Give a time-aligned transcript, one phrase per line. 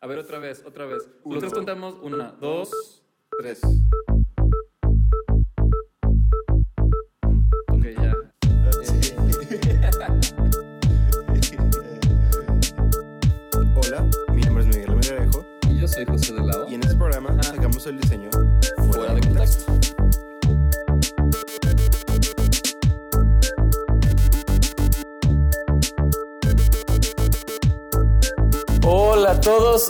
[0.00, 1.08] A ver, otra vez, otra vez.
[1.24, 3.02] Nosotros contamos una, dos,
[3.38, 3.60] tres.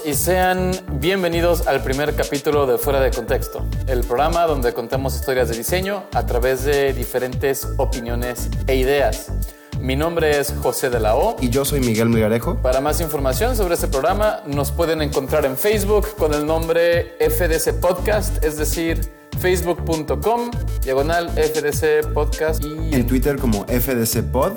[0.02, 5.16] Todos y sean bienvenidos al primer capítulo de Fuera de Contexto, el programa donde contamos
[5.16, 9.32] historias de diseño a través de diferentes opiniones e ideas.
[9.80, 11.36] Mi nombre es José de la O.
[11.40, 12.62] Y yo soy Miguel Migarejo.
[12.62, 17.80] Para más información sobre este programa nos pueden encontrar en Facebook con el nombre FDC
[17.80, 19.00] Podcast, es decir,
[19.40, 20.52] facebook.com,
[20.84, 24.52] diagonal FDC Podcast y En Twitter como FDC Pod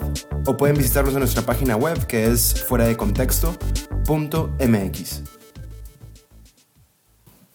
[0.46, 5.35] o pueden visitarnos en nuestra página web que es fuera de contexto.mx.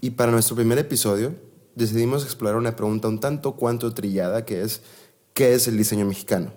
[0.01, 1.35] Y para nuestro primer episodio
[1.75, 4.83] decidimos explorar una pregunta un tanto cuanto trillada que es
[5.35, 6.53] ¿qué es el diseño mexicano?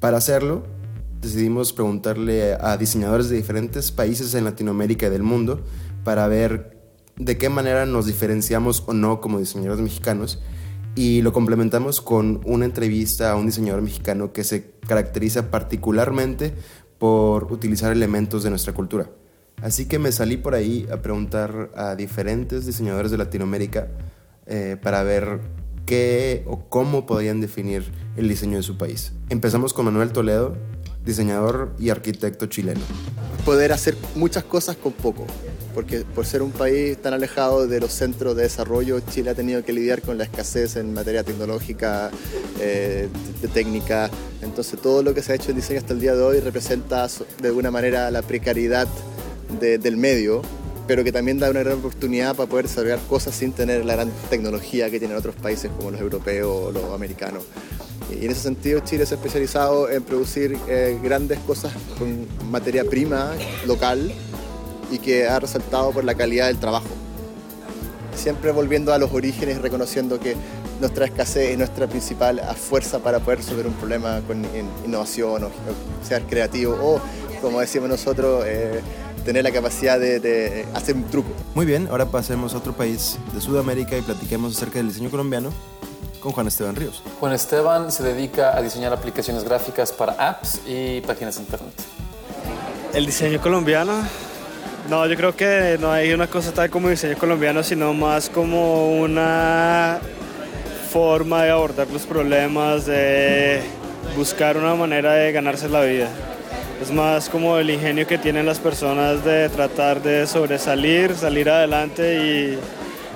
[0.00, 0.62] Para hacerlo,
[1.20, 5.62] decidimos preguntarle a diseñadores de diferentes países en Latinoamérica y del mundo
[6.04, 6.78] para ver
[7.16, 10.40] de qué manera nos diferenciamos o no como diseñadores mexicanos
[10.94, 16.54] y lo complementamos con una entrevista a un diseñador mexicano que se caracteriza particularmente
[16.98, 19.10] por utilizar elementos de nuestra cultura.
[19.62, 23.88] Así que me salí por ahí a preguntar a diferentes diseñadores de Latinoamérica
[24.46, 25.40] eh, para ver
[25.86, 27.84] qué o cómo podrían definir
[28.16, 29.12] el diseño de su país.
[29.30, 30.56] Empezamos con Manuel Toledo,
[31.04, 32.80] diseñador y arquitecto chileno.
[33.44, 35.24] poder hacer muchas cosas con poco,
[35.72, 39.64] porque por ser un país tan alejado de los centros de desarrollo, Chile ha tenido
[39.64, 42.10] que lidiar con la escasez en materia tecnológica,
[42.60, 43.08] eh,
[43.40, 44.10] de técnica,
[44.42, 47.06] entonces todo lo que se ha hecho en diseño hasta el día de hoy representa
[47.40, 48.88] de alguna manera la precariedad
[49.58, 50.42] de- del medio,
[50.86, 54.10] pero que también da una gran oportunidad para poder desarrollar cosas sin tener la gran
[54.30, 57.42] tecnología que tienen otros países como los europeos o los americanos.
[58.10, 62.84] Y en ese sentido Chile se ha especializado en producir eh, grandes cosas con materia
[62.84, 63.32] prima
[63.66, 64.12] local
[64.92, 66.86] y que ha resaltado por la calidad del trabajo.
[68.14, 70.36] Siempre volviendo a los orígenes, reconociendo que
[70.80, 75.46] nuestra escasez es nuestra principal fuerza para poder resolver un problema con in- innovación o,
[75.48, 77.00] o ser creativo o,
[77.42, 78.80] como decimos nosotros, eh,
[79.26, 81.30] tener la capacidad de, de hacer un truco.
[81.54, 85.52] Muy bien, ahora pasemos a otro país de Sudamérica y platiquemos acerca del diseño colombiano
[86.20, 87.02] con Juan Esteban Ríos.
[87.18, 91.74] Juan Esteban se dedica a diseñar aplicaciones gráficas para apps y páginas de internet.
[92.94, 94.00] El diseño colombiano.
[94.88, 99.00] No, yo creo que no hay una cosa tal como diseño colombiano, sino más como
[99.00, 99.98] una
[100.92, 103.60] forma de abordar los problemas, de
[104.16, 106.08] buscar una manera de ganarse la vida.
[106.86, 112.60] Es más como el ingenio que tienen las personas de tratar de sobresalir, salir adelante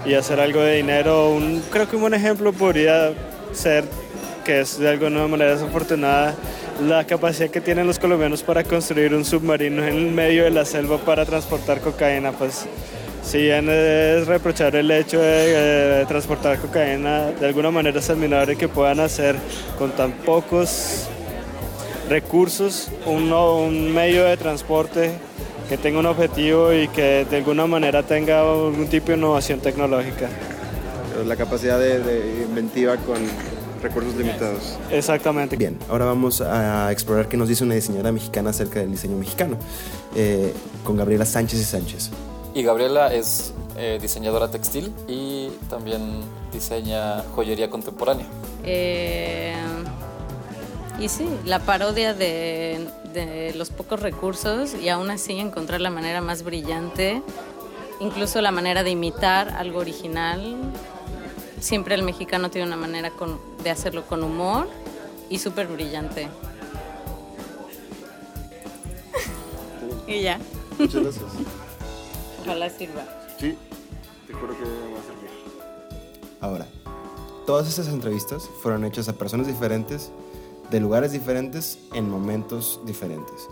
[0.04, 1.30] y, hacer algo de dinero.
[1.30, 3.12] Un- creo que un buen ejemplo podría
[3.52, 3.84] ser,
[4.44, 6.34] que es de alguna manera desafortunada,
[6.84, 10.64] la capacidad que tienen los colombianos para construir un submarino en el medio de la
[10.64, 12.32] selva para transportar cocaína.
[12.32, 12.66] Pues
[13.22, 18.56] si bien es reprochar el hecho de eh, transportar cocaína, de alguna manera es admirable
[18.56, 19.36] que puedan hacer
[19.78, 21.08] con tan pocos
[22.10, 25.12] recursos un, medio de transporte
[25.68, 30.28] que tenga un objetivo y que de alguna manera tenga algún tipo de innovación tecnológica.
[31.24, 33.16] la capacidad de, de inventiva con
[33.80, 34.76] recursos limitados.
[34.90, 35.56] Exactamente.
[35.56, 39.56] Bien, ahora vamos a explorar qué nos dice una diseñadora mexicana acerca del diseño mexicano,
[40.16, 40.52] eh,
[40.84, 42.10] con Gabriela Sánchez y Sánchez.
[42.54, 46.20] Y Gabriela es eh, diseñadora textil y también
[46.52, 48.26] diseña joyería contemporánea.
[48.64, 49.54] Eh,
[51.00, 56.20] y sí, la parodia de, de los pocos recursos y aún así encontrar la manera
[56.20, 57.22] más brillante,
[58.00, 60.56] incluso la manera de imitar algo original.
[61.58, 64.68] Siempre el mexicano tiene una manera con- de hacerlo con humor
[65.30, 66.28] y súper brillante.
[70.06, 70.38] y ya,
[70.78, 71.24] Muchas gracias.
[72.42, 73.02] ojalá sirva.
[73.38, 73.56] Sí,
[74.26, 75.30] te juro que va a servir.
[76.40, 76.66] Ahora,
[77.46, 80.10] todas estas entrevistas fueron hechas a personas diferentes,
[80.70, 83.48] de lugares diferentes, en momentos diferentes.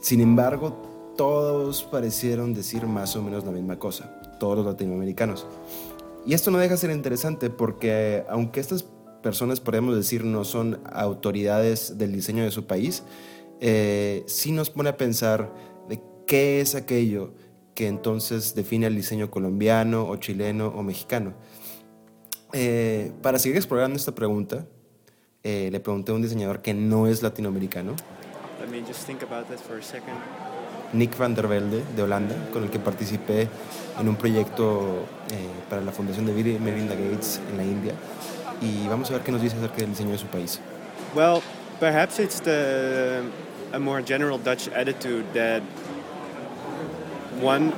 [0.00, 5.46] Sin embargo, todos parecieron decir más o menos la misma cosa, todos los latinoamericanos.
[6.24, 8.84] Y esto no deja de ser interesante porque aunque estas
[9.22, 13.02] personas, podemos decir, no son autoridades del diseño de su país,
[13.60, 15.52] eh, sí nos pone a pensar
[15.88, 17.32] de qué es aquello
[17.74, 21.34] que entonces define el diseño colombiano o chileno o mexicano.
[22.52, 24.66] Eh, para seguir explorando esta pregunta,
[25.44, 27.94] eh, le pregunté a un diseñador que no es latinoamericano
[28.60, 30.16] Let me just think about this for a second.
[30.92, 33.48] Nick van der Velde de Holanda, con el que participé
[33.98, 37.94] en un proyecto eh, para la Fundación de Bill y Melinda Gates en la India.
[38.60, 40.60] Y vamos a ver qué nos dice acerca del diseño de su país.
[41.14, 41.40] Well,
[41.78, 43.22] perhaps it's the
[43.72, 45.62] a more general Dutch attitude that
[47.40, 47.70] one,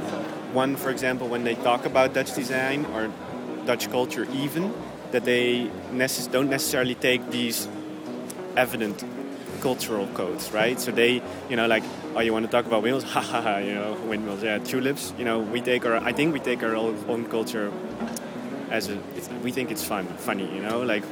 [0.55, 3.11] one for example, when they talk about Dutch design or
[3.67, 4.73] Dutch culture, even
[5.13, 7.69] that they necess- don't necessarily take these
[8.57, 9.05] evident
[9.61, 10.81] cultural codes, right?
[10.81, 11.85] So they, you know, like,
[12.15, 13.05] oh, you want to talk about windmills?
[13.15, 15.13] Ha ha ha, you know, windmills, yeah, tulips.
[15.19, 17.73] You know, we take our, I think we take our own, culture
[18.71, 18.99] as a,
[19.43, 20.83] we think it's fun, funny, you know.
[20.83, 21.05] Like,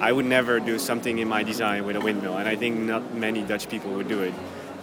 [0.00, 3.14] I would never do something in my design with a windmill, and I think not
[3.14, 4.34] many Dutch people would do it.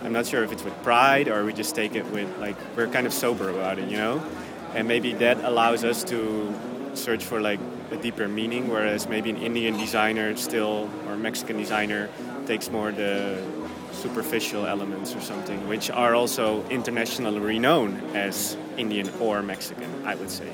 [0.04, 2.88] I'm not sure if it's with pride or we just take it with like we're
[2.88, 4.22] kind of sober about it, you know.
[4.76, 6.54] And maybe that allows us to
[6.94, 7.60] search for like
[7.92, 12.10] a deeper meaning, whereas maybe an Indian designer still or Mexican designer
[12.46, 13.42] takes more the
[13.92, 20.30] superficial elements or something, which are also internationally renowned as Indian or Mexican, I would
[20.30, 20.50] say.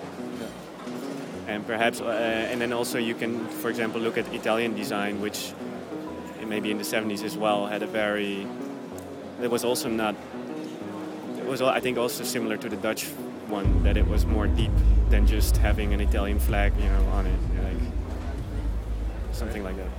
[1.48, 5.52] And perhaps, uh, and then also you can, for example, look at Italian design, which
[6.46, 8.46] maybe in the 70s as well had a very,
[9.42, 10.16] it was also not,
[11.38, 13.06] it was, I think, also similar to the Dutch
[13.50, 14.72] one, that it was more deep
[15.10, 17.82] than just having an Italian flag, you know, on it, like
[19.34, 19.90] something like that.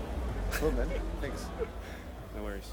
[0.53, 0.87] Cool, man.
[1.21, 1.45] Thanks.
[2.37, 2.67] No worries.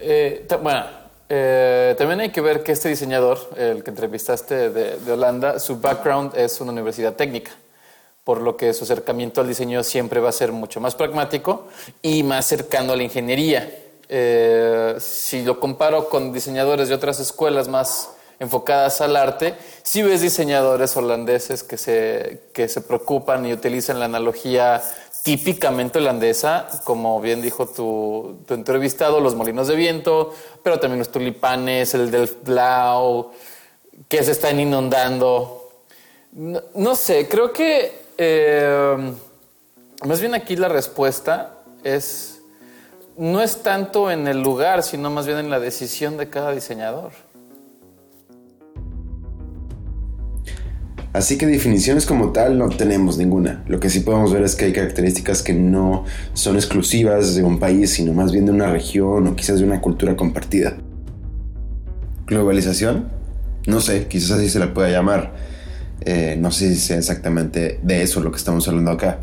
[0.00, 0.84] Eh, bueno,
[1.28, 5.78] eh, también hay que ver que este diseñador, el que entrevistaste de, de Holanda, su
[5.78, 7.52] background es una universidad técnica,
[8.24, 11.68] por lo que su acercamiento al diseño siempre va a ser mucho más pragmático
[12.02, 13.70] y más cercano a la ingeniería.
[14.08, 20.20] Eh, si lo comparo con diseñadores de otras escuelas más enfocadas al arte, sí ves
[20.20, 24.82] diseñadores holandeses que se, que se preocupan y utilizan la analogía
[25.22, 31.94] típicamente holandesa, como bien dijo tu, entrevistado, los molinos de viento, pero también los tulipanes,
[31.94, 33.32] el del blau,
[34.06, 35.70] que se están inundando.
[36.32, 39.14] No, no sé, creo que eh,
[40.04, 42.34] más bien aquí la respuesta es
[43.16, 47.12] no es tanto en el lugar, sino más bien en la decisión de cada diseñador.
[51.14, 53.62] Así que definiciones como tal no tenemos ninguna.
[53.68, 57.60] Lo que sí podemos ver es que hay características que no son exclusivas de un
[57.60, 60.76] país, sino más bien de una región o quizás de una cultura compartida.
[62.26, 63.10] ¿Globalización?
[63.68, 65.34] No sé, quizás así se la pueda llamar.
[66.00, 69.20] Eh, no sé si sea exactamente de eso lo que estamos hablando acá.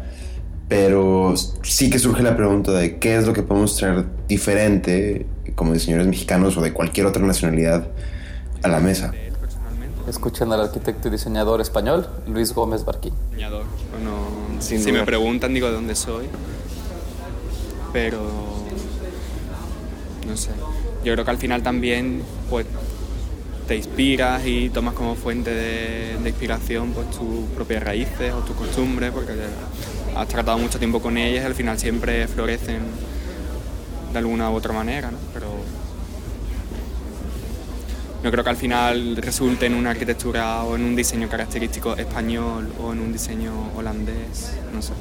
[0.70, 5.74] Pero sí que surge la pregunta de qué es lo que podemos traer diferente como
[5.74, 7.90] diseñadores mexicanos o de cualquier otra nacionalidad
[8.64, 9.12] a la mesa.
[10.08, 13.14] Escuchan al arquitecto y diseñador español Luis Gómez Barquín.
[13.30, 13.64] diseñador.
[13.92, 14.12] Bueno,
[14.60, 15.00] Sin si duda.
[15.02, 16.26] me preguntan, digo de dónde soy.
[17.94, 18.20] Pero.
[20.28, 20.52] No sé.
[21.04, 22.66] Yo creo que al final también, pues.
[23.68, 28.54] Te inspiras y tomas como fuente de, de inspiración pues tus propias raíces o tus
[28.56, 29.32] costumbres, porque
[30.14, 32.80] has tratado mucho tiempo con ellas y al final siempre florecen
[34.12, 35.18] de alguna u otra manera, ¿no?
[35.34, 35.48] Pero
[38.24, 42.72] no creo que al final resulte en una arquitectura o en un diseño característico español
[42.80, 44.94] o en un diseño holandés, no sé.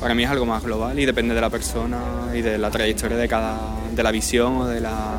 [0.00, 3.16] Para mí es algo más global y depende de la persona y de la trayectoria
[3.16, 3.58] de cada,
[3.94, 5.18] de la visión o de la,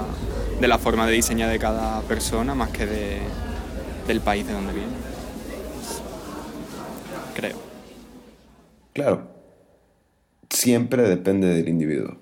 [0.59, 3.19] de la forma de diseñar de cada persona más que de,
[4.07, 4.93] del país de donde viene.
[7.36, 7.58] Creo.
[8.93, 9.27] Claro,
[10.50, 12.21] siempre depende del individuo.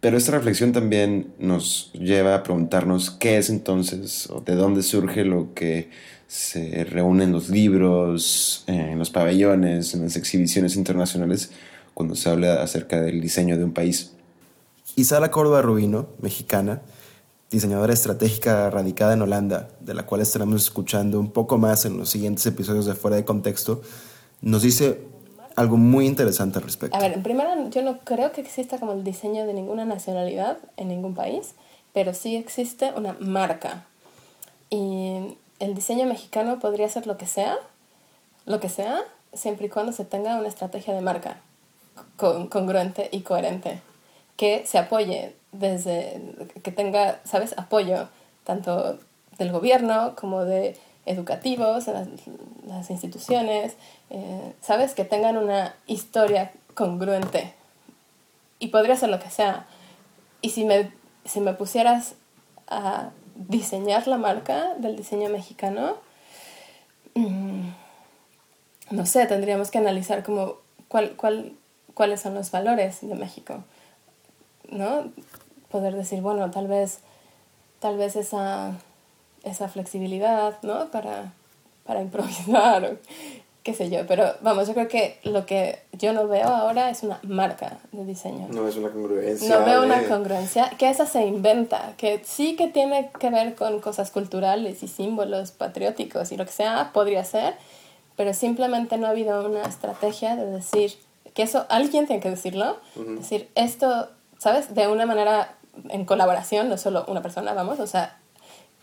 [0.00, 5.24] Pero esta reflexión también nos lleva a preguntarnos qué es entonces o de dónde surge
[5.24, 5.90] lo que
[6.26, 11.50] se reúne en los libros, en los pabellones, en las exhibiciones internacionales
[11.92, 14.12] cuando se habla acerca del diseño de un país.
[14.96, 16.80] Isala Córdoba Rubino, mexicana,
[17.50, 22.08] diseñadora estratégica radicada en Holanda, de la cual estaremos escuchando un poco más en los
[22.08, 23.82] siguientes episodios de Fuera de Contexto,
[24.40, 25.09] nos dice
[25.56, 26.96] algo muy interesante al respecto.
[26.96, 30.58] A ver, en primera, yo no creo que exista como el diseño de ninguna nacionalidad
[30.76, 31.54] en ningún país,
[31.92, 33.84] pero sí existe una marca.
[34.70, 37.56] Y el diseño mexicano podría ser lo que sea,
[38.46, 39.00] lo que sea,
[39.32, 41.38] siempre y cuando se tenga una estrategia de marca
[42.16, 43.80] con- congruente y coherente,
[44.36, 46.20] que se apoye desde,
[46.62, 48.08] que tenga, ¿sabes?, apoyo
[48.44, 48.98] tanto
[49.38, 50.76] del gobierno como de
[51.06, 51.86] educativos,
[52.66, 53.76] las instituciones,
[54.10, 54.94] eh, ¿sabes?
[54.94, 57.54] Que tengan una historia congruente.
[58.58, 59.66] Y podría ser lo que sea.
[60.42, 60.92] Y si me,
[61.24, 62.14] si me pusieras
[62.68, 65.96] a diseñar la marca del diseño mexicano,
[67.14, 67.68] mm,
[68.90, 70.56] no sé, tendríamos que analizar como
[70.88, 71.52] cuál, cuál,
[71.94, 73.64] cuáles son los valores de México,
[74.70, 75.10] ¿no?
[75.70, 77.00] Poder decir, bueno, tal vez
[77.80, 78.74] tal vez esa,
[79.44, 80.90] esa flexibilidad, ¿no?
[80.90, 81.32] Para,
[81.84, 82.96] para improvisar, o
[83.62, 84.06] qué sé yo.
[84.06, 88.04] Pero vamos, yo creo que lo que yo no veo ahora es una marca de
[88.04, 88.48] diseño.
[88.50, 89.58] No es una congruencia.
[89.58, 93.80] No veo una congruencia, que esa se inventa, que sí que tiene que ver con
[93.80, 97.54] cosas culturales y símbolos patrióticos y lo que sea, podría ser,
[98.16, 100.94] pero simplemente no ha habido una estrategia de decir,
[101.34, 104.74] que eso alguien tiene que decirlo, decir esto, ¿sabes?
[104.74, 105.54] De una manera
[105.88, 108.18] en colaboración, no solo una persona, vamos, o sea,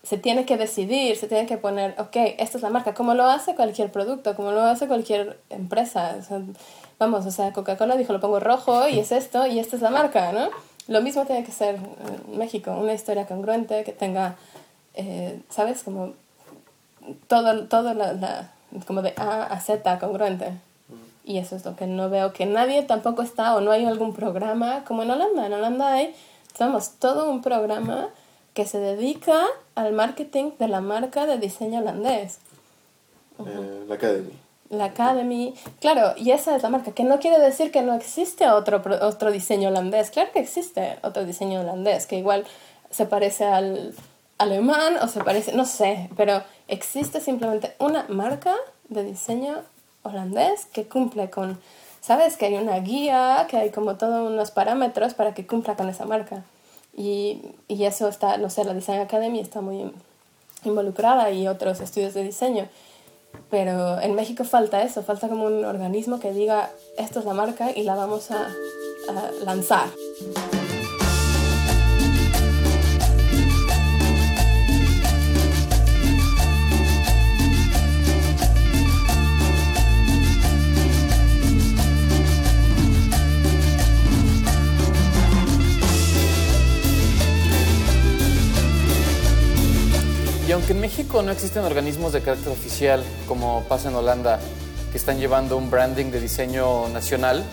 [0.08, 3.26] se tiene que decidir, se tiene que poner, ok, esta es la marca, como lo
[3.26, 6.16] hace cualquier producto, como lo hace cualquier empresa.
[6.18, 6.42] O sea,
[6.98, 9.90] vamos, o sea, Coca-Cola dijo, lo pongo rojo y es esto y esta es la
[9.90, 10.48] marca, ¿no?
[10.88, 14.36] Lo mismo tiene que ser en México, una historia congruente que tenga,
[14.94, 15.84] eh, ¿sabes?
[15.84, 16.14] Como
[17.28, 18.52] todo, todo la, la-
[18.86, 20.52] como de A a Z congruente.
[21.26, 24.14] Y eso es lo que no veo, que nadie tampoco está o no hay algún
[24.14, 25.48] programa como en Holanda.
[25.48, 26.16] En Holanda hay,
[26.58, 28.08] vamos, todo un programa
[28.58, 29.46] que se dedica
[29.76, 32.40] al marketing de la marca de diseño holandés.
[33.46, 34.32] Eh, la Academy.
[34.72, 38.50] La Academy, claro, y esa es la marca, que no quiere decir que no existe
[38.50, 42.48] otro, otro diseño holandés, claro que existe otro diseño holandés, que igual
[42.90, 43.94] se parece al
[44.40, 48.56] alemán o se parece, no sé, pero existe simplemente una marca
[48.90, 49.58] de diseño
[50.02, 51.60] holandés que cumple con,
[52.02, 55.90] sabes, que hay una guía, que hay como todos unos parámetros para que cumpla con
[55.90, 56.44] esa marca.
[56.98, 59.94] Y, y eso está, no sé, la Design Academy está muy
[60.66, 62.68] involucrada y otros estudios de diseño.
[63.50, 67.72] Pero en México falta eso, falta como un organismo que diga, esto es la marca
[67.72, 68.48] y la vamos a,
[69.10, 69.88] a lanzar.
[90.58, 94.40] Aunque en México no existen organismos de carácter oficial, como pasa en Holanda,
[94.92, 97.44] que están llevando un branding de diseño nacional,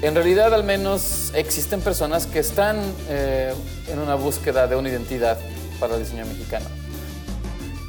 [0.00, 2.78] en realidad al menos existen personas que están
[3.10, 3.52] eh,
[3.88, 5.38] en una búsqueda de una identidad
[5.78, 6.64] para el diseño mexicano.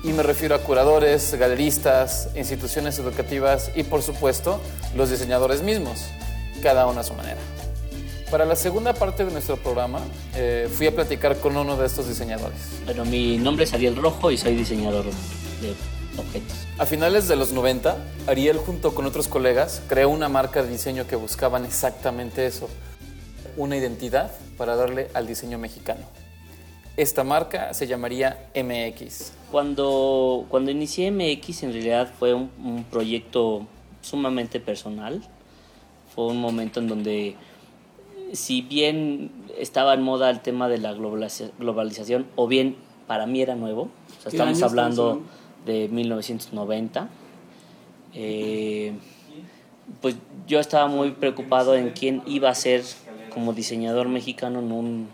[0.04, 4.60] Y me refiero a curadores, galeristas, instituciones educativas y por supuesto
[4.98, 6.02] los diseñadores mismos,
[6.62, 7.40] cada uno a su manera.
[8.32, 10.02] Para la segunda parte de nuestro programa
[10.36, 12.60] eh, fui a platicar con uno de estos diseñadores.
[12.86, 15.74] Bueno, mi nombre es Ariel Rojo y soy diseñador de
[16.16, 16.68] objetos.
[16.78, 21.08] A finales de los 90, Ariel junto con otros colegas creó una marca de diseño
[21.08, 22.70] que buscaban exactamente eso,
[23.58, 26.02] una identidad para darle al diseño mexicano.
[26.98, 29.32] Esta marca se llamaría MX.
[29.50, 33.66] Cuando, cuando inicié MX en realidad fue un, un proyecto
[34.02, 35.24] sumamente personal.
[36.14, 37.36] Fue un momento en donde,
[38.34, 42.76] si bien estaba en moda el tema de la globaliza- globalización, o bien
[43.08, 45.22] para mí era nuevo, o sea, ¿Qué estamos hablando?
[45.66, 47.10] de 1990,
[48.14, 48.94] eh,
[50.02, 50.16] pues
[50.48, 52.84] yo estaba muy preocupado en quién iba a ser
[53.34, 55.08] como diseñador mexicano en un,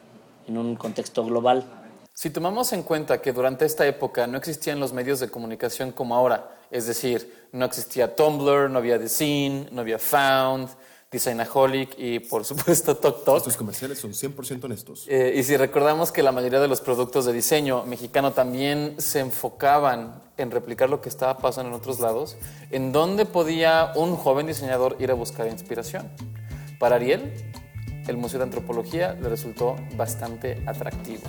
[0.48, 1.66] en un contexto global.
[2.14, 6.16] Si tomamos en cuenta que durante esta época no existían los medios de comunicación como
[6.16, 10.70] ahora, es decir, no existía Tumblr, no había The Scene, no había Found,
[11.12, 13.38] Designaholic y por supuesto TokTok.
[13.38, 15.06] Estos comerciales son 100% honestos.
[15.08, 19.20] Eh, y si recordamos que la mayoría de los productos de diseño mexicano también se
[19.20, 22.38] enfocaban en replicar lo que estaba pasando en otros lados,
[22.72, 26.12] ¿en dónde podía un joven diseñador ir a buscar inspiración?
[26.80, 27.32] Para Ariel,
[28.08, 31.24] el Museo de Antropología le resultó bastante atractivo.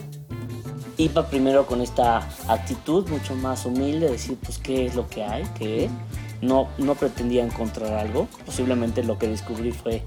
[0.99, 5.45] iba primero con esta actitud mucho más humilde, decir pues qué es lo que hay,
[5.59, 5.91] qué es.
[6.43, 10.03] No, no pretendía encontrar algo, posiblemente lo que descubrí fue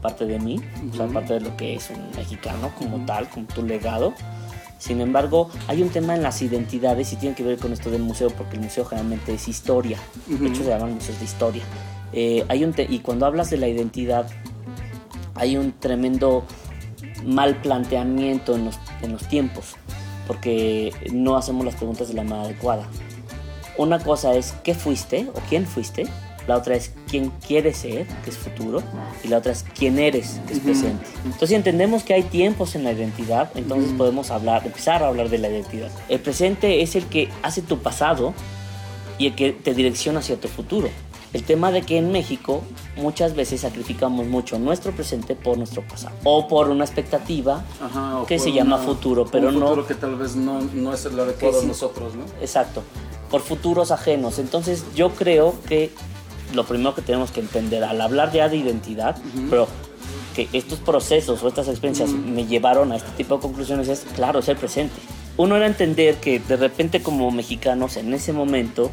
[0.00, 0.60] parte de mí,
[0.92, 4.14] o sea, parte de lo que es un mexicano como tal, como tu legado.
[4.78, 8.02] Sin embargo, hay un tema en las identidades y tiene que ver con esto del
[8.02, 11.62] museo, porque el museo generalmente es historia, de hecho se llaman museos de historia.
[12.12, 14.26] Eh, hay un y cuando hablas de la identidad,
[15.34, 16.44] hay un tremendo
[17.24, 19.76] mal planteamiento en los, en los tiempos,
[20.26, 22.86] porque no hacemos las preguntas de la manera adecuada.
[23.76, 26.06] Una cosa es qué fuiste o quién fuiste,
[26.46, 28.82] la otra es quién quieres ser, que es futuro,
[29.22, 31.06] y la otra es quién eres, que es presente.
[31.24, 35.30] Entonces, si entendemos que hay tiempos en la identidad, entonces podemos hablar, empezar a hablar
[35.30, 35.90] de la identidad.
[36.08, 38.34] El presente es el que hace tu pasado
[39.18, 40.88] y el que te direcciona hacia tu futuro.
[41.32, 42.62] El tema de que en México
[42.96, 47.64] muchas veces sacrificamos mucho nuestro presente por nuestro pasado o por una expectativa
[48.28, 51.64] que se llama futuro, pero no que tal vez no, no es el adecuado a
[51.64, 52.24] nosotros, ¿no?
[52.40, 52.84] Exacto,
[53.30, 54.38] por futuros ajenos.
[54.38, 55.92] Entonces yo creo que
[56.54, 59.16] lo primero que tenemos que entender al hablar ya de identidad,
[59.50, 59.66] pero
[60.34, 64.40] que estos procesos o estas experiencias me llevaron a este tipo de conclusiones es, claro,
[64.40, 64.94] es el presente.
[65.36, 68.90] uno era entender que de repente como mexicanos en ese momento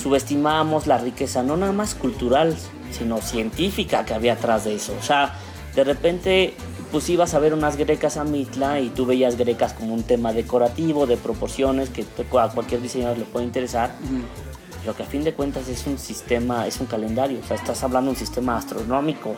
[0.00, 2.56] subestimábamos la riqueza no nada más cultural,
[2.90, 4.94] sino científica que había atrás de eso.
[4.98, 5.34] O sea,
[5.74, 6.54] de repente
[6.94, 10.32] pues ibas a ver unas grecas a Mitla y tú veías grecas como un tema
[10.32, 12.04] decorativo, de proporciones, que
[12.38, 13.96] a cualquier diseñador le puede interesar,
[14.80, 17.82] pero que a fin de cuentas es un sistema, es un calendario, o sea, estás
[17.82, 19.34] hablando de un sistema astronómico,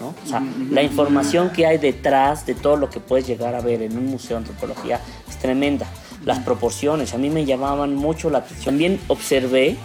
[0.00, 0.14] ¿no?
[0.24, 3.82] O sea, la información que hay detrás de todo lo que puedes llegar a ver
[3.82, 5.88] en un museo de antropología es tremenda.
[6.24, 8.66] Las proporciones, a mí me llamaban mucho la atención.
[8.66, 9.76] También observé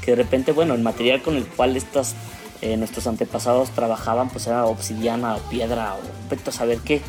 [0.00, 2.14] que de repente, bueno, el material con el cual estas
[2.62, 7.00] eh, nuestros antepasados trabajaban pues era obsidiana o piedra o vete a saber qué.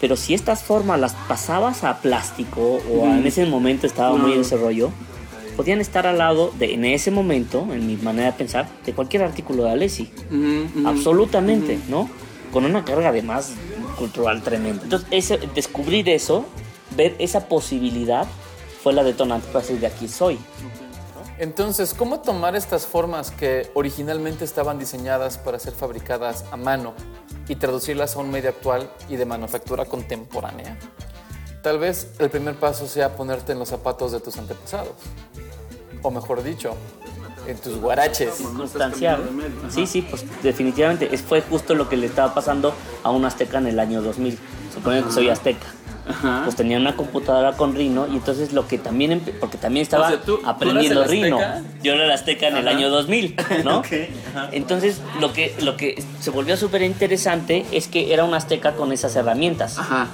[0.00, 4.40] Pero si estas formas las pasabas a plástico o en ese momento estaba muy en
[4.40, 4.90] ese rollo,
[5.56, 9.22] podían estar al lado de, en ese momento, en mi manera de pensar, de cualquier
[9.22, 10.10] artículo de Alessi.
[10.84, 12.10] Absolutamente, ¿no?
[12.52, 13.54] Con una carga además
[13.98, 14.82] cultural tremenda.
[14.82, 16.44] Entonces, ese, descubrir eso,
[16.96, 18.26] ver esa posibilidad,
[18.82, 20.38] fue la detonante para decir de aquí soy.
[21.38, 26.94] Entonces, ¿cómo tomar estas formas que originalmente estaban diseñadas para ser fabricadas a mano
[27.48, 30.78] y traducirlas a un medio actual y de manufactura contemporánea?
[31.62, 34.92] Tal vez el primer paso sea ponerte en los zapatos de tus antepasados.
[36.02, 36.74] O mejor dicho,
[37.48, 38.34] en tus guaraches.
[38.34, 39.22] Circunstancial.
[39.70, 41.12] Sí, sí, pues definitivamente.
[41.12, 44.38] Es, fue justo lo que le estaba pasando a un azteca en el año 2000.
[44.72, 45.66] Supongo que soy azteca.
[46.44, 50.10] Pues tenía una computadora con Rino y entonces lo que también, porque también estaba O
[50.10, 51.38] sea, ¿tú- tú aprendiendo Rino.
[51.38, 51.62] azteca?
[51.82, 53.82] Yo era el azteca en el año 2000, ¿no?
[54.52, 58.92] Entonces lo que, lo que se volvió súper interesante es que era un azteca con
[58.92, 59.78] esas herramientas.
[59.78, 60.08] Ajá.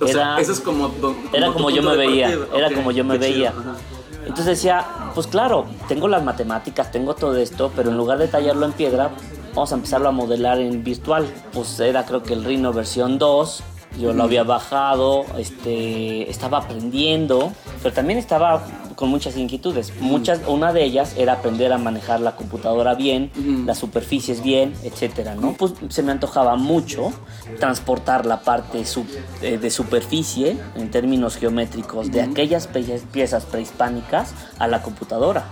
[0.00, 0.90] O sea, eso es como.
[1.32, 3.50] Era como yo me veía, era como yo me qué veía.
[3.50, 3.76] ajá.
[4.22, 8.66] Entonces decía, pues claro, tengo las matemáticas, tengo todo esto, pero en lugar de tallarlo
[8.66, 9.10] en piedra,
[9.54, 11.26] vamos a empezarlo a modelar en virtual.
[11.52, 13.62] Pues era creo que el Rhino versión 2,
[13.98, 18.62] yo lo había bajado, este, estaba aprendiendo, pero también estaba
[19.00, 19.92] con muchas inquietudes.
[20.00, 23.32] Muchas, una de ellas era aprender a manejar la computadora bien,
[23.66, 25.54] las superficies bien, etcétera, ¿no?
[25.54, 27.10] Pues se me antojaba mucho
[27.58, 28.84] transportar la parte
[29.42, 32.68] eh, de superficie en términos geométricos de aquellas
[33.12, 35.46] piezas prehispánicas a la computadora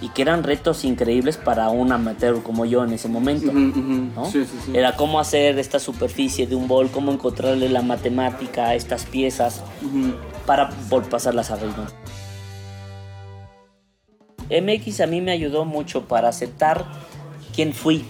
[0.00, 3.52] y que eran retos increíbles para un amateur como yo en ese momento.
[3.52, 4.24] ¿no?
[4.24, 4.72] Sí, sí, sí.
[4.76, 9.62] Era cómo hacer esta superficie de un bol, cómo encontrarle la matemática a estas piezas
[10.46, 11.86] para vol- pasarlas a Rhino.
[14.50, 16.86] MX a mí me ayudó mucho para aceptar
[17.54, 18.04] quién fui.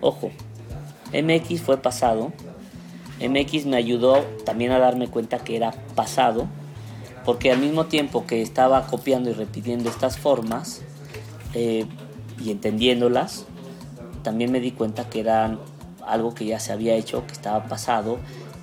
[0.00, 0.30] Ojo,
[1.12, 2.32] MX fue pasado.
[3.20, 6.48] MX me ayudó también a darme cuenta que era pasado,
[7.24, 10.82] porque al mismo tiempo que estaba copiando y repitiendo estas formas
[11.54, 11.86] eh,
[12.42, 13.46] y entendiéndolas,
[14.22, 15.60] también me di cuenta que eran
[16.06, 18.18] algo que ya se había hecho, que estaba pasado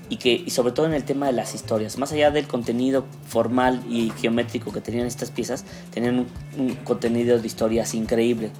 [0.09, 3.05] y que y sobre todo en el tema de las historias, más allá del contenido
[3.27, 8.51] formal y geométrico que tenían estas piezas, tenían un, un contenido de historias increíble.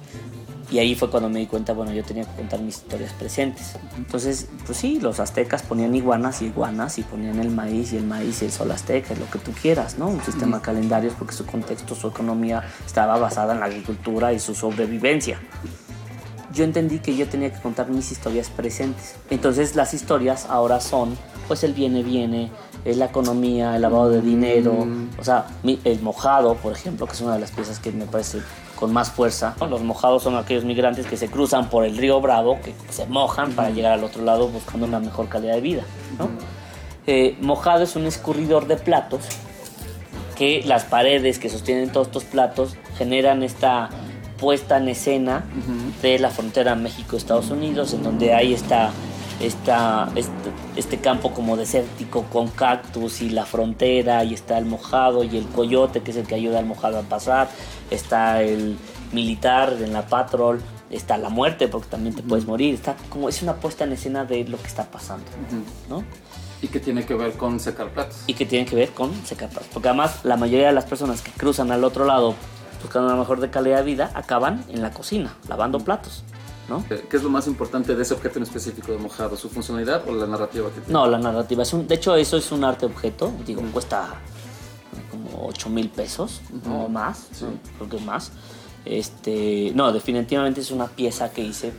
[0.70, 3.74] Y ahí fue cuando me di cuenta, bueno, yo tenía que contar mis historias presentes.
[3.96, 8.04] Entonces, pues sí, los aztecas ponían iguanas y iguanas y ponían el maíz y el
[8.04, 10.06] maíz y el sol azteca, lo que tú quieras, ¿no?
[10.06, 14.38] Un sistema de calendarios porque su contexto, su economía estaba basada en la agricultura y
[14.38, 15.40] su sobrevivencia
[16.52, 19.14] yo entendí que yo tenía que contar mis historias presentes.
[19.30, 21.16] Entonces las historias ahora son,
[21.50, 22.48] pues el viene, viene,
[22.84, 24.86] eh, la economía, el lavado de dinero,
[25.18, 28.38] o sea, el mojado, por ejemplo, que es una de las piezas que me parece
[28.76, 29.56] con más fuerza.
[29.68, 33.50] Los mojados son aquellos migrantes que se cruzan por el río Bravo, que se mojan
[33.54, 35.82] para llegar al otro lado buscando una mejor calidad de vida.
[36.20, 36.28] ¿no?
[37.08, 39.24] Eh, mojado es un escurridor de platos
[40.36, 43.90] que las paredes que sostienen todos estos platos generan esta
[44.38, 45.42] puesta en escena
[46.00, 48.92] de la frontera México-Estados Unidos, en donde hay esta,
[49.40, 50.32] esta, este,
[50.76, 55.46] este campo como desértico con cactus y la frontera, y está el mojado y el
[55.46, 57.48] coyote, que es el que ayuda al mojado a pasar,
[57.90, 58.76] está el
[59.12, 63.42] militar en la patrol, está la muerte, porque también te puedes morir, está como es
[63.42, 65.24] una puesta en escena de lo que está pasando,
[65.88, 66.04] ¿no?
[66.62, 68.18] Y que tiene que ver con secar platos.
[68.26, 69.68] y que tienen que ver con secar platos.
[69.72, 72.34] Porque además la mayoría de las personas que cruzan al otro lado
[72.82, 76.24] buscando una mejor de calidad de vida acaban en la cocina, lavando platos,
[76.70, 76.84] ¿no?
[76.88, 79.36] ¿Qué es lo más importante de ese objeto en específico de mojado?
[79.36, 80.92] ¿Su funcionalidad o la narrativa que tiene?
[80.92, 81.86] No, la narrativa es un...
[81.86, 84.20] De hecho, eso es un arte objeto, digo, cuesta
[85.10, 87.48] como 8 mil pesos o más, ¿no?
[87.76, 88.32] creo que más.
[88.84, 91.72] Este, no, definitivamente es una pieza que hice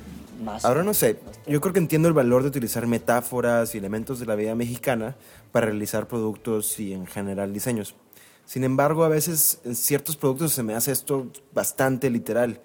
[0.44, 0.66] más.
[0.66, 4.26] Ahora no sé, yo creo que entiendo el valor de utilizar metáforas y elementos de
[4.26, 5.16] la vida mexicana
[5.52, 7.96] para realizar productos y en general diseños.
[8.46, 12.60] Sin embargo, a veces en ciertos productos se me hace esto bastante literal.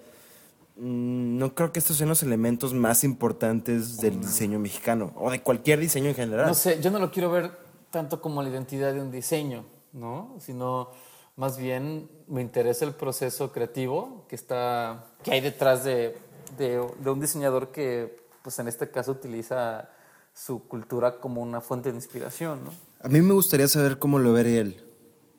[0.79, 5.41] Mm, No creo que estos sean los elementos más importantes del diseño mexicano o de
[5.41, 6.47] cualquier diseño en general.
[6.47, 7.51] No sé, yo no lo quiero ver
[7.91, 9.65] tanto como la identidad de un diseño.
[9.93, 10.35] ¿no?
[10.39, 10.91] Sino
[11.37, 16.15] más bien me interesa el proceso creativo que, está, que hay detrás de,
[16.57, 19.89] de, de un diseñador que, pues en este caso, utiliza
[20.33, 22.71] su cultura como una fuente de inspiración, ¿no?
[23.01, 24.83] A mí me gustaría saber cómo lo ve él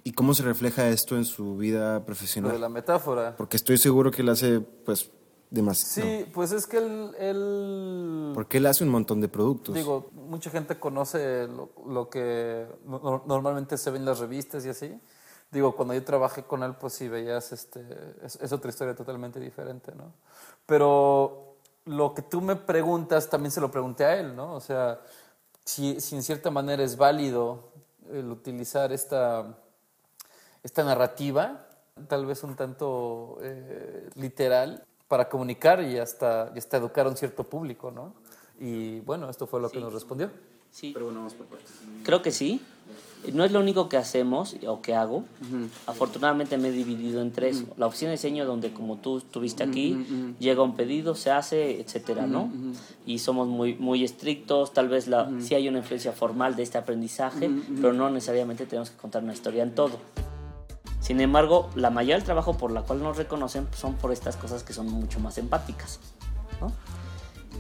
[0.03, 2.53] y cómo se refleja esto en su vida Lo profesional.
[2.53, 3.37] de la metáfora.
[3.37, 5.11] Porque estoy seguro que él hace, pues,
[5.51, 6.09] demasiado.
[6.09, 9.75] Sí, pues es que él, él Porque él hace un montón de productos.
[9.75, 14.69] Digo, mucha gente conoce lo, lo que no- normalmente se ve en las revistas y
[14.69, 15.01] así.
[15.51, 17.83] Digo, cuando yo trabajé con él, pues sí veías, este,
[18.23, 20.13] es, es otra historia totalmente diferente, ¿no?
[20.67, 21.57] Pero
[21.87, 24.55] lo que tú me preguntas, también se lo pregunté a él, ¿no?
[24.55, 25.01] O sea,
[25.65, 27.71] si, si en cierta manera es válido
[28.13, 29.57] el utilizar esta,
[30.63, 31.67] esta narrativa,
[32.09, 37.17] tal vez un tanto eh, literal, para comunicar y hasta, y hasta educar a un
[37.17, 38.13] cierto público, ¿no?
[38.61, 40.31] Y bueno, esto fue lo que nos respondió.
[40.71, 40.93] Sí.
[42.05, 42.61] Creo que sí.
[43.33, 45.25] No es lo único que hacemos o que hago.
[45.87, 47.65] Afortunadamente me he dividido en tres.
[47.77, 52.27] La oficina de diseño donde como tú estuviste aquí, llega un pedido, se hace, etcétera,
[52.27, 52.51] ¿no?
[53.07, 54.73] Y somos muy, muy estrictos.
[54.73, 58.91] Tal vez la, sí hay una influencia formal de este aprendizaje, pero no necesariamente tenemos
[58.91, 59.99] que contar una historia en todo.
[61.01, 64.63] Sin embargo, la mayoría del trabajo por la cual nos reconocen son por estas cosas
[64.65, 66.01] que son mucho más empáticas,
[66.61, 66.73] ¿no?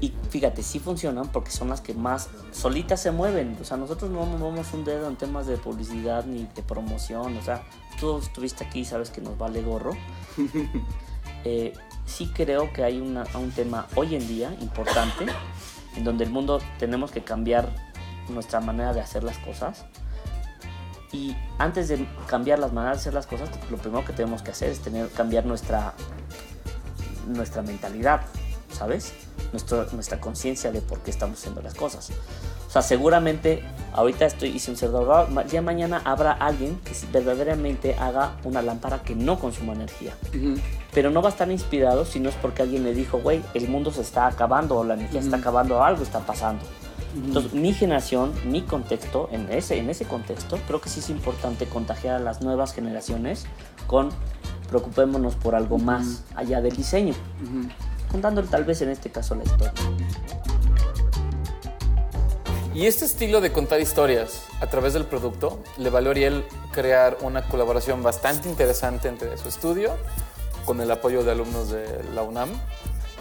[0.00, 3.56] Y fíjate, sí funcionan porque son las que más solitas se mueven.
[3.60, 7.36] O sea, nosotros no movemos un dedo en temas de publicidad ni de promoción.
[7.36, 7.62] O sea,
[7.98, 9.92] tú estuviste aquí y sabes que nos vale gorro.
[11.44, 11.72] Eh,
[12.04, 15.24] sí creo que hay una- un tema hoy en día importante
[15.94, 17.72] en donde el mundo tenemos que cambiar
[18.28, 19.84] nuestra manera de hacer las cosas.
[21.12, 24.50] Y antes de cambiar las maneras de hacer las cosas, lo primero que tenemos que
[24.50, 25.94] hacer es tener, cambiar nuestra,
[27.26, 28.22] nuestra mentalidad,
[28.72, 29.12] ¿sabes?
[29.52, 32.10] Nuestro, nuestra conciencia de por qué estamos haciendo las cosas.
[32.66, 37.94] O sea, seguramente ahorita estoy hice un cerdo, ma- ya mañana habrá alguien que verdaderamente
[37.98, 40.12] haga una lámpara que no consuma energía.
[40.92, 43.68] Pero no va a estar inspirado si no es porque alguien le dijo, güey, el
[43.68, 46.62] mundo se está acabando o la energía se está acabando o algo está pasando.
[47.14, 51.66] Entonces, mi generación, mi contexto, en ese, en ese contexto, creo que sí es importante
[51.66, 53.46] contagiar a las nuevas generaciones
[53.86, 54.10] con
[54.68, 57.14] preocupémonos por algo más allá del diseño,
[58.10, 59.72] contándole tal vez en este caso la historia.
[62.74, 67.18] Y este estilo de contar historias a través del producto le valió a Ariel crear
[67.22, 69.96] una colaboración bastante interesante entre su estudio,
[70.64, 72.50] con el apoyo de alumnos de la UNAM,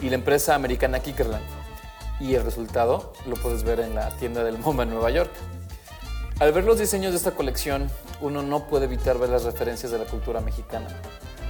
[0.01, 1.43] y la empresa americana Kickerland.
[2.19, 5.31] Y el resultado lo puedes ver en la tienda del MoMA en Nueva York.
[6.39, 7.89] Al ver los diseños de esta colección,
[8.21, 10.87] uno no puede evitar ver las referencias de la cultura mexicana.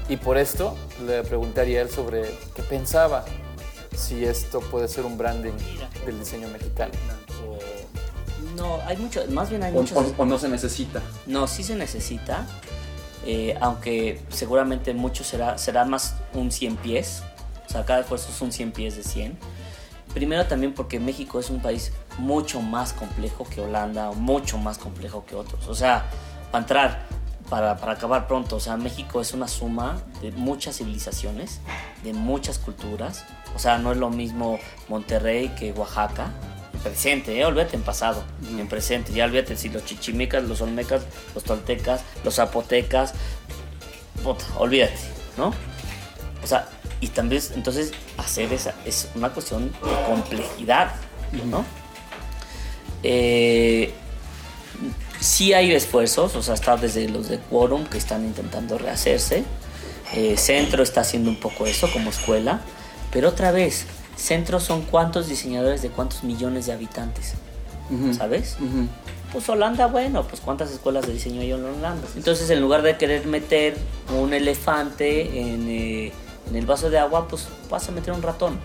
[0.10, 2.24] Y por esto le pregunté a Ariel sobre
[2.56, 3.26] qué pensaba,
[3.96, 5.54] si esto puede ser un branding
[6.06, 6.92] del diseño mexicano.
[8.56, 9.98] No, hay mucho, más bien hay O, muchos...
[9.98, 11.02] o- o no se necesita.
[11.26, 12.46] No, sí se necesita,
[13.26, 17.22] eh, aunque seguramente mucho será, será más un 100 pies,
[17.68, 19.38] o sea, cada esfuerzo es un 100 pies de 100.
[20.18, 24.80] Primero también porque México es un país mucho más complejo que Holanda, o mucho más
[24.80, 25.68] complejo que otros.
[25.68, 26.06] O sea,
[26.52, 27.06] para entrar,
[27.52, 31.62] para, para acabar pronto, o sea, México es una suma de muchas civilizaciones,
[32.04, 33.26] de muchas culturas.
[33.56, 34.58] O sea, no es lo mismo
[34.90, 36.32] Monterrey que Oaxaca.
[36.74, 37.46] En presente, ¿eh?
[37.46, 39.14] olvídate en pasado, en presente.
[39.14, 41.04] Ya olvídate si los chichimecas, los olmecas,
[41.36, 43.14] los toltecas, los zapotecas.
[44.24, 44.98] Puta, olvídate,
[45.38, 45.54] ¿no?
[46.44, 46.68] O sea,
[47.00, 50.94] y también, entonces, hacer esa es una cuestión de complejidad,
[51.46, 51.64] ¿no?
[53.04, 53.94] Eh,
[55.20, 59.44] sí hay esfuerzos, o sea, está desde los de Quorum que están intentando rehacerse.
[60.14, 62.62] Eh, Centro está haciendo un poco eso como escuela,
[63.12, 67.34] pero otra vez, Centro son cuántos diseñadores de cuántos millones de habitantes,
[68.18, 68.58] ¿sabes?
[69.32, 72.08] Pues Holanda, bueno, pues cuántas escuelas de diseño hay en Holanda.
[72.16, 73.78] Entonces, en lugar de querer meter
[74.18, 76.14] un elefante en, eh,
[76.50, 78.60] en el vaso de agua, pues vas a meter un ratón.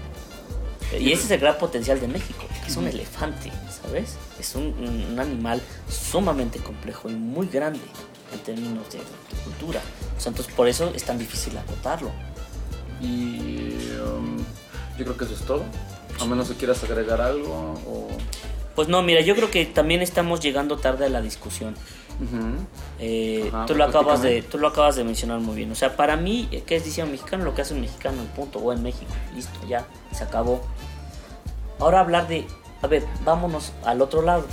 [0.99, 3.51] Y ese es el gran potencial de México, es un elefante,
[3.83, 4.17] ¿sabes?
[4.39, 4.75] Es un,
[5.11, 7.81] un animal sumamente complejo y muy grande
[8.33, 9.81] en términos de, de cultura.
[10.17, 12.11] O sea, entonces por eso es tan difícil acotarlo.
[13.01, 14.37] Y um,
[14.99, 15.65] yo creo que eso es todo.
[16.21, 18.09] A menos que quieras agregar algo o...
[18.75, 21.75] Pues no, mira, yo creo que también estamos llegando tarde a la discusión.
[22.99, 25.73] Eh, Ajá, tú, lo acabas de, tú lo acabas de mencionar muy bien.
[25.73, 27.45] O sea, para mí, ¿qué es diseño mexicano?
[27.45, 29.11] Lo que hace un mexicano, punto, o en México.
[29.35, 30.61] Listo, ya, se acabó.
[31.79, 32.47] Ahora hablar de,
[32.81, 34.45] a ver, vámonos al otro lado.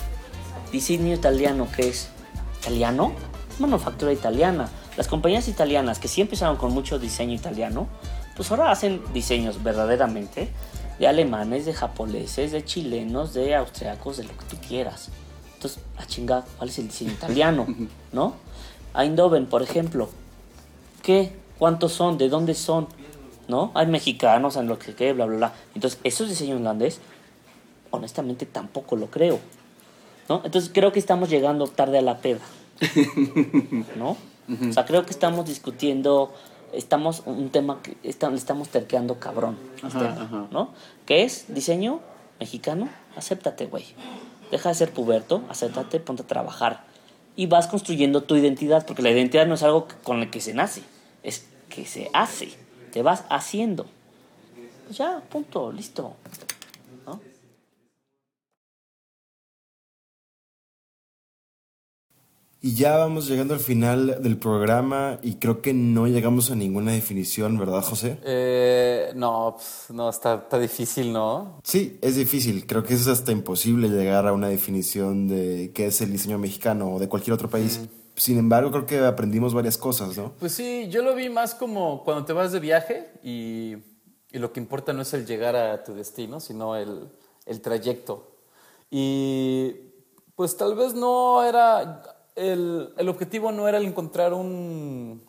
[0.72, 2.10] Diseño italiano, ¿qué es?
[2.62, 3.14] ¿Italiano?
[3.60, 4.70] Manufactura italiana.
[4.98, 7.88] Las compañías italianas que sí empezaron con mucho diseño italiano,
[8.36, 10.50] pues ahora hacen diseños verdaderamente
[11.00, 15.10] de alemanes, de japoneses, de chilenos, de austriacos, de lo que tú quieras.
[15.60, 17.68] Entonces, a chingar, ¿cuál es el diseño italiano?
[18.14, 18.34] ¿No?
[18.96, 20.10] Eindhoven, por ejemplo.
[21.04, 21.34] ¿Qué?
[21.58, 22.18] ¿Cuántos son?
[22.18, 22.88] ¿De dónde son?
[23.50, 23.72] ¿No?
[23.76, 25.54] Hay mexicanos, en lo que quede, bla, bla, bla.
[25.76, 27.00] Entonces, ¿eso es diseño holandés?
[27.92, 29.40] Honestamente, tampoco lo creo.
[30.30, 30.42] ¿No?
[30.46, 32.40] Entonces, creo que estamos llegando tarde a la peda.
[33.98, 34.16] ¿No?
[34.70, 36.34] O sea, creo que estamos discutiendo,
[36.74, 39.58] estamos un tema que está- estamos terqueando cabrón.
[39.84, 40.48] Ajá, tema, ajá.
[40.50, 40.70] ¿No?
[41.06, 41.54] ¿Qué es?
[41.54, 42.00] Diseño
[42.40, 42.90] mexicano.
[43.16, 43.86] Acéptate, güey.
[44.52, 46.84] Deja de ser puberto, acéptate, ponte a trabajar.
[47.36, 50.54] Y vas construyendo tu identidad, porque la identidad no es algo con el que se
[50.54, 50.82] nace,
[51.24, 52.50] es que se hace.
[52.92, 53.86] Te vas haciendo.
[54.86, 56.16] Pues ya, punto, listo.
[62.62, 66.92] Y ya vamos llegando al final del programa y creo que no llegamos a ninguna
[66.92, 68.20] definición, ¿verdad, José?
[68.24, 71.62] Eh, no, pues, no, está, está difícil, ¿no?
[71.64, 72.68] Sí, es difícil.
[72.68, 76.96] Creo que es hasta imposible llegar a una definición de qué es el diseño mexicano
[76.96, 77.80] o de cualquier otro país.
[78.16, 80.34] Sin embargo, creo que aprendimos varias cosas, ¿no?
[80.38, 83.78] Pues sí, yo lo vi más como cuando te vas de viaje y,
[84.34, 87.08] y lo que importa no es el llegar a tu destino, sino el,
[87.46, 88.36] el trayecto.
[88.92, 89.76] Y
[90.36, 92.02] pues tal vez no era,
[92.40, 95.22] el, el objetivo no era el encontrar un,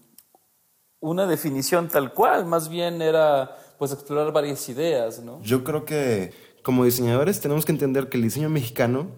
[1.01, 5.42] una definición tal cual, más bien era pues explorar varias ideas, ¿no?
[5.42, 9.09] Yo creo que como diseñadores tenemos que entender que el diseño mexicano,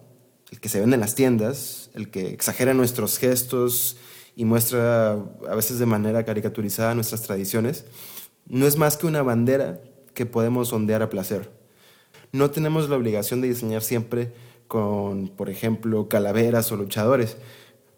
[0.51, 3.97] el que se vende en las tiendas, el que exagera nuestros gestos
[4.35, 7.85] y muestra a veces de manera caricaturizada nuestras tradiciones,
[8.47, 9.81] no es más que una bandera
[10.13, 11.51] que podemos ondear a placer.
[12.31, 14.33] No tenemos la obligación de diseñar siempre
[14.67, 17.37] con, por ejemplo, calaveras o luchadores,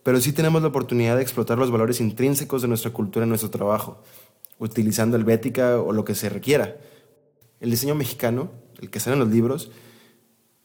[0.06, 3.50] pero sí tenemos la oportunidad de explotar los valores intrínsecos de nuestra cultura en nuestro
[3.50, 4.04] trabajo,
[4.60, 6.78] utilizando helvética o lo que se requiera.
[7.60, 9.72] El diseño mexicano, el que sale en los libros,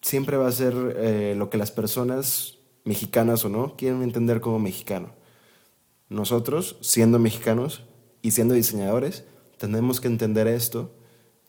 [0.03, 4.59] siempre va a ser eh, lo que las personas, mexicanas o no, quieren entender como
[4.59, 5.15] mexicano.
[6.11, 7.87] Nosotros, siendo mexicanos
[8.21, 9.25] y siendo diseñadores,
[9.57, 10.93] tenemos que entender esto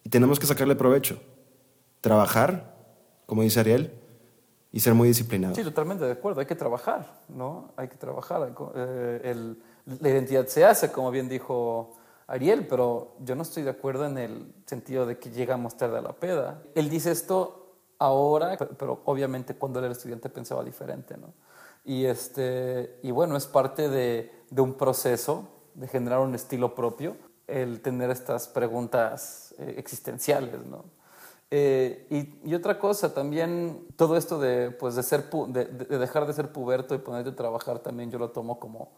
[0.06, 1.22] y tenemos que sacarle provecho.
[2.00, 2.74] Trabajar,
[3.26, 3.92] como dice Ariel,
[4.72, 5.58] y ser muy disciplinados.
[5.58, 6.40] Sí, totalmente de acuerdo.
[6.40, 7.72] Hay que trabajar, ¿no?
[7.76, 8.54] Hay que trabajar.
[8.76, 9.62] Eh, el-
[10.00, 11.96] la identidad se hace, como bien dijo
[12.28, 16.02] Ariel, pero yo no estoy de acuerdo en el sentido de que llegamos tarde a
[16.02, 16.62] la peda.
[16.76, 21.34] Él dice esto ahora, pero obviamente cuando él era estudiante pensaba diferente, ¿no?
[21.84, 27.18] Y, este, y bueno, es parte de, de un proceso de generar un estilo propio,
[27.48, 30.86] el tener estas preguntas eh, existenciales, ¿no?
[31.54, 32.08] Eh,
[32.46, 35.66] y, otra cosa, también todo esto de, pues, de, ser de
[35.98, 38.94] dejar de ser puberto y ponerte a trabajar, también yo lo tomo como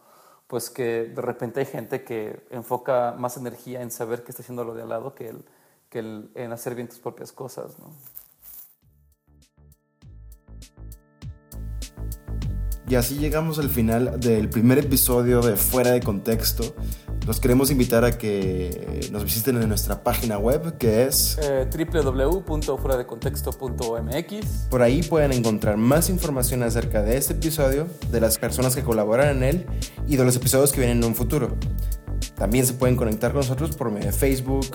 [0.46, 4.62] pues que de repente hay gente que enfoca más energía en saber que está haciendo
[4.62, 5.44] lo de al lado que, el,
[5.88, 7.78] que el, en hacer bien tus propias cosas.
[7.78, 7.90] ¿no?
[12.86, 16.62] Y así llegamos al final del primer episodio de Fuera de Contexto.
[17.26, 21.38] Los queremos invitar a que nos visiten en nuestra página web, que es...
[21.42, 28.76] Eh, www.fueradecontexto.mx Por ahí pueden encontrar más información acerca de este episodio, de las personas
[28.76, 29.64] que colaboran en él
[30.06, 31.56] y de los episodios que vienen en un futuro.
[32.34, 34.66] También se pueden conectar con nosotros por medio de Facebook.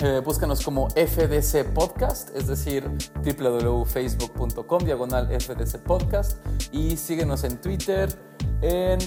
[0.00, 2.90] Eh, búscanos como FDC Podcast, es decir,
[3.22, 6.44] www.facebook.com, diagonal FDC Podcast.
[6.72, 8.08] Y síguenos en Twitter
[8.62, 8.98] en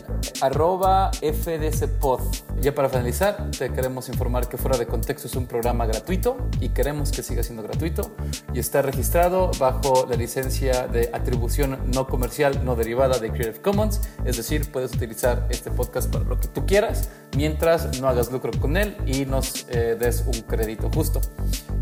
[0.41, 2.21] arroba FDCPod.
[2.61, 6.69] Ya para finalizar, te queremos informar que Fuera de Contexto es un programa gratuito y
[6.69, 8.11] queremos que siga siendo gratuito
[8.53, 14.01] y está registrado bajo la licencia de atribución no comercial no derivada de Creative Commons,
[14.25, 18.51] es decir, puedes utilizar este podcast para lo que tú quieras mientras no hagas lucro
[18.59, 21.21] con él y nos eh, des un crédito justo.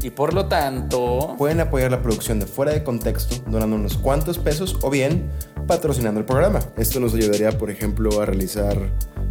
[0.01, 4.37] Y por lo tanto, Pueden apoyar la producción de Fuera de Contexto donando unos cuantos
[4.37, 5.29] pesos o bien
[5.67, 6.59] patrocinando el programa.
[6.77, 8.77] Esto nos ayudaría, por ejemplo, a realizar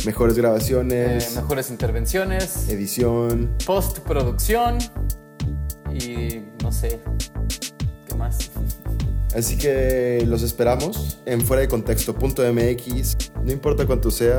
[0.05, 3.55] mejores eh, grabaciones, mejores intervenciones, edición.
[3.67, 4.79] postproducción
[5.93, 7.01] y no sé,
[8.09, 8.51] ¿qué más?
[9.35, 13.17] Así que los esperamos en fuera de contexto.mx.
[13.43, 14.39] No importa cuánto sea,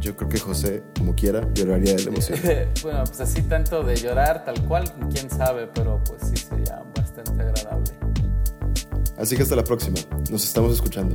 [0.00, 2.38] yo creo que José, como quiera, lloraría de la emoción.
[2.82, 7.32] bueno, pues así tanto de llorar tal cual, quién sabe, pero pues sí sería bastante
[7.32, 7.57] agradable.
[9.18, 9.98] Así que hasta la próxima.
[10.30, 11.14] Nos estamos escuchando.